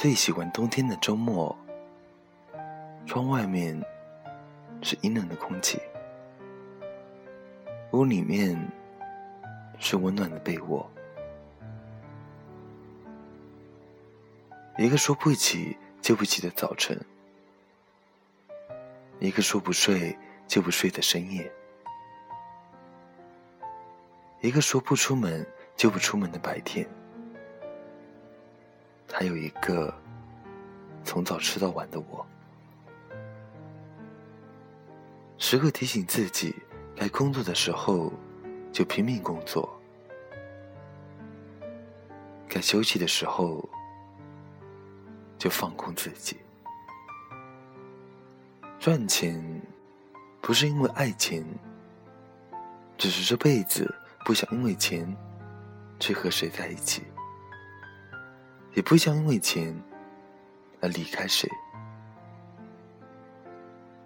[0.00, 1.58] 最喜欢冬天的周末。
[3.04, 3.76] 窗外面
[4.80, 5.76] 是阴冷的空气，
[7.90, 8.56] 屋里面
[9.80, 10.88] 是温暖的被窝。
[14.76, 16.96] 一个说不起就不起的早晨，
[19.18, 21.52] 一个说不睡就不睡的深夜，
[24.42, 25.44] 一个说不出门
[25.74, 26.88] 就不出门的白天。
[29.12, 29.92] 还有一个
[31.02, 32.24] 从早吃到晚的我，
[35.38, 36.54] 时刻提醒自己，
[36.94, 38.12] 该工作的时候
[38.72, 39.68] 就拼命工作，
[42.48, 43.68] 该休息的时候
[45.36, 46.36] 就放空自己。
[48.78, 49.42] 赚钱
[50.40, 51.44] 不是因为爱钱，
[52.96, 53.92] 只是这辈子
[54.24, 55.12] 不想因为钱
[55.98, 57.02] 去和谁在一起。
[58.74, 59.74] 也不想因为钱
[60.80, 61.48] 而离开谁。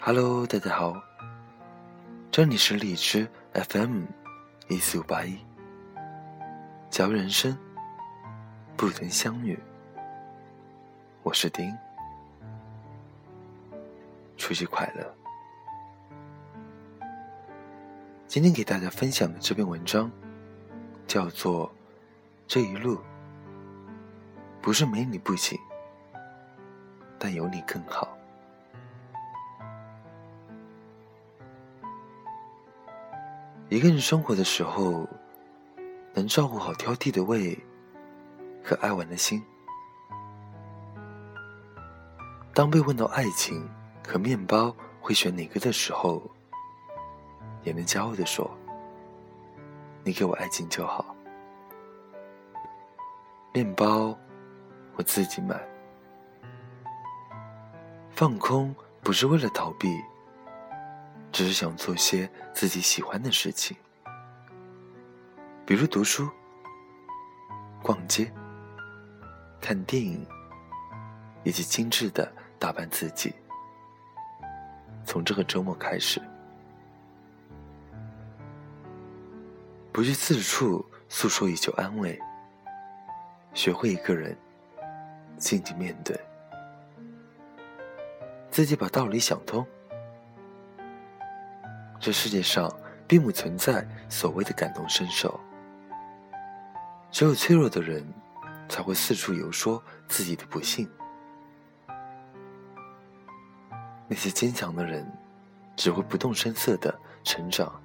[0.00, 1.02] Hello，大家好，
[2.30, 4.04] 这里是荔枝 FM
[4.68, 5.38] 一四五八一，
[6.88, 7.56] 假如人生
[8.76, 9.58] 不曾相遇，
[11.22, 11.76] 我是丁，
[14.36, 15.14] 除夕快乐。
[18.28, 20.10] 今天给大家分享的这篇文章
[21.06, 21.68] 叫做
[22.46, 22.96] 《这一路》。
[24.64, 25.60] 不是没你不行，
[27.18, 28.16] 但有你更好。
[33.68, 35.06] 一个人生活的时候，
[36.14, 37.62] 能照顾好挑剔的胃
[38.64, 39.44] 和爱玩的心。
[42.54, 43.68] 当被问到爱情
[44.02, 46.22] 和面包会选哪个的时候，
[47.64, 48.50] 也能骄傲的说
[50.02, 51.14] ：“你给我爱情就好。”
[53.52, 54.18] 面包。
[54.96, 55.60] 我自己买，
[58.12, 59.88] 放空不是为了逃避，
[61.32, 63.76] 只是想做些自己喜欢的事情，
[65.66, 66.30] 比如读书、
[67.82, 68.32] 逛街、
[69.60, 70.24] 看电影，
[71.42, 73.34] 以及精致的打扮自己。
[75.04, 76.22] 从这个周末开始，
[79.90, 82.16] 不去四处诉说以求安慰，
[83.54, 84.38] 学会一个人。
[85.36, 86.18] 静静面对，
[88.50, 89.66] 自己把道理想通。
[92.00, 92.70] 这世界上
[93.06, 95.38] 并不存在所谓的感同身受，
[97.10, 98.04] 只有脆弱的人
[98.68, 100.88] 才会四处游说自己的不幸。
[104.06, 105.10] 那些坚强的人
[105.76, 107.80] 只会不动声色的成长。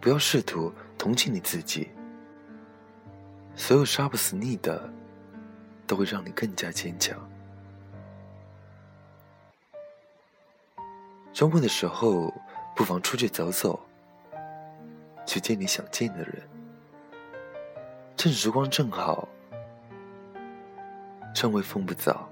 [0.00, 1.90] 不要试图同情你自己，
[3.54, 4.92] 所有杀不死你的。
[5.92, 7.14] 都会让你更加坚强。
[11.34, 12.32] 周末的时候，
[12.74, 13.78] 不妨出去走走，
[15.26, 16.48] 去见你想见的人。
[18.16, 19.28] 趁时光正好，
[21.34, 22.26] 趁微风不早，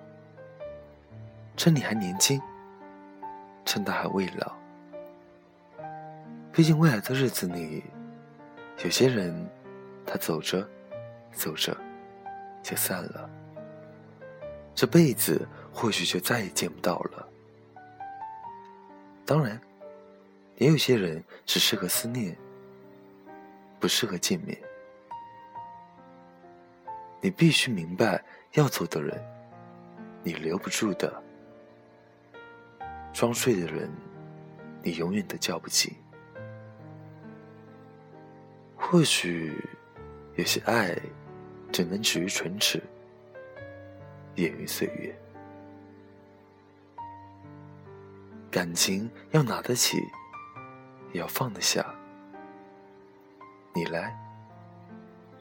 [1.54, 2.40] 趁你还年轻，
[3.66, 4.56] 趁他还未老。
[6.50, 7.84] 毕竟未来的日子里，
[8.82, 9.46] 有些人，
[10.06, 10.66] 他走着，
[11.34, 11.76] 走着，
[12.62, 13.28] 就散了。
[14.74, 17.28] 这辈子或许就再也见不到了。
[19.26, 19.60] 当然，
[20.56, 22.36] 也有些人只适合思念，
[23.78, 24.58] 不适合见面。
[27.20, 29.22] 你必须明白，要走的人，
[30.24, 31.12] 你留不住的；
[33.12, 33.90] 装睡的人，
[34.82, 35.94] 你永远都叫不醒。
[38.74, 39.54] 或许，
[40.34, 40.96] 有些爱，
[41.70, 42.82] 只能止于唇齿。
[44.36, 45.14] 掩于岁月，
[48.50, 49.98] 感情要拿得起，
[51.12, 51.84] 也要放得下。
[53.74, 54.16] 你来，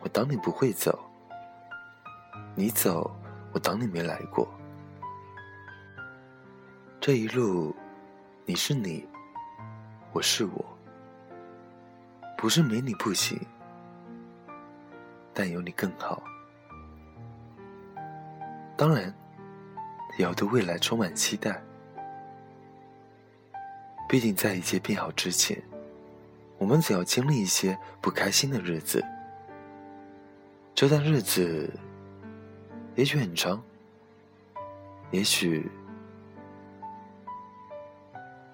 [0.01, 0.91] 我当你不会走；
[2.55, 3.09] 你走，
[3.53, 4.47] 我当你没来过。
[6.99, 7.75] 这一路，
[8.45, 9.07] 你是你，
[10.11, 10.65] 我是我，
[12.37, 13.39] 不是没你不行，
[15.33, 16.21] 但有你更好。
[18.79, 19.13] 当然，
[20.17, 21.61] 也要对未来充满期待。
[24.07, 25.61] 毕竟，在一切变好之前，
[26.57, 29.03] 我们总要经历一些不开心的日子。
[30.73, 31.69] 这段日子，
[32.95, 33.61] 也许很长，
[35.11, 35.69] 也许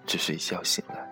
[0.07, 1.04] 只是一觉醒来。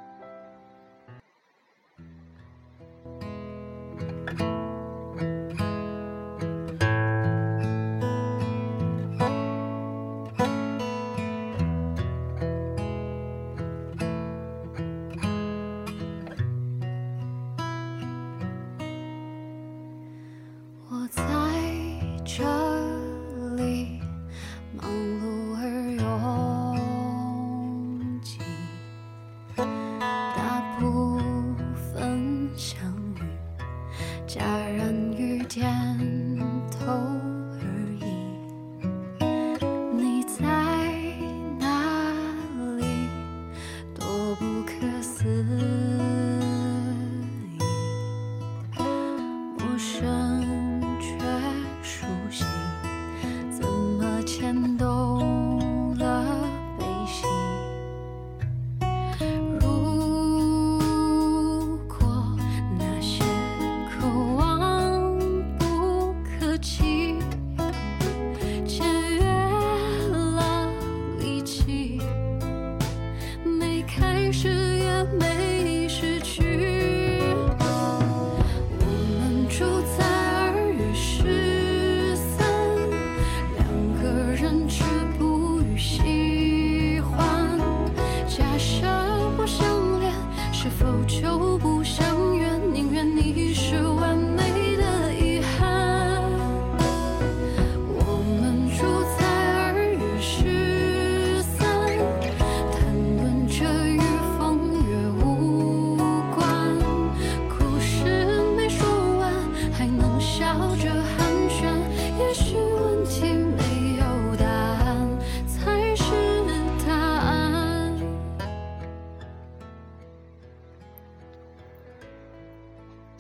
[35.54, 36.13] 天。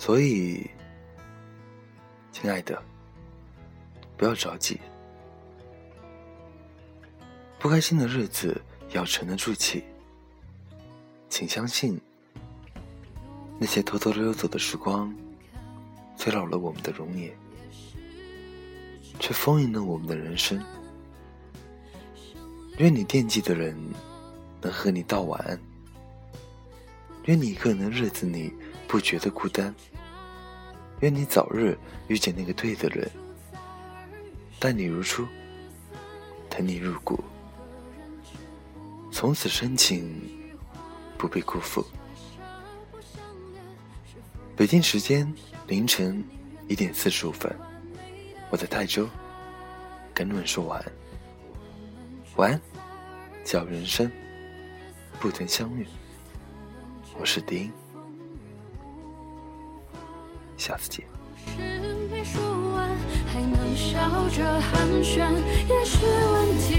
[0.06, 0.70] 所以，
[2.34, 2.84] 亲爱的，
[4.18, 4.78] 不要着急。
[7.58, 8.62] 不开心的日子
[8.92, 9.82] 要沉得住气。
[11.30, 11.98] 请相信，
[13.58, 15.16] 那些偷偷溜走的时光，
[16.18, 17.34] 催老了我们的容颜，
[19.22, 20.62] 却丰盈了我们的人生。
[22.78, 23.74] 愿你惦记的人
[24.62, 25.58] 能和你道晚安。
[27.24, 28.54] 愿你一个人的日子里
[28.94, 29.74] 不觉得孤单。
[31.00, 31.76] 愿你早日
[32.10, 33.10] 遇见那个对的人，
[34.60, 35.28] 待你如初，
[36.48, 37.20] 疼你入骨，
[39.12, 40.22] 从此深情
[41.18, 41.84] 不被辜负。
[44.56, 45.34] 北京时间
[45.66, 46.24] 凌晨
[46.68, 47.52] 一点四十五分，
[48.52, 49.10] 我在泰州
[50.14, 50.92] 跟你们说晚安。
[52.36, 52.62] 晚安，
[53.44, 54.12] 叫人生
[55.20, 55.88] 不曾相遇。
[57.20, 57.74] 我是丁。
[60.64, 61.06] 下次见。
[62.10, 62.42] 没说
[62.74, 62.90] 完，
[63.28, 64.00] 还能笑
[64.30, 65.36] 着寒暄，
[65.68, 66.73] 也许问题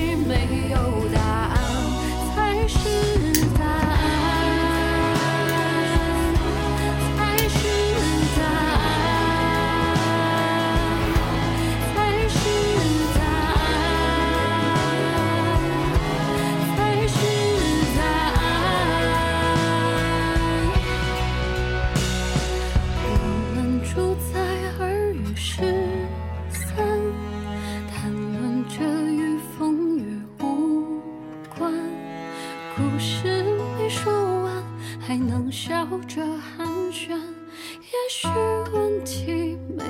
[35.06, 38.27] 还能笑着寒暄也许
[38.73, 39.84] 问题没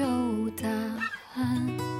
[0.00, 0.66] 有答
[1.34, 1.93] 案。